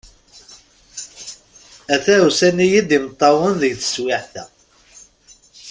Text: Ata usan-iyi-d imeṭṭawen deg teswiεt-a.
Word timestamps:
Ata 1.93 2.15
usan-iyi-d 2.27 2.89
imeṭṭawen 2.97 3.53
deg 3.61 3.73
teswiεt-a. 3.79 4.43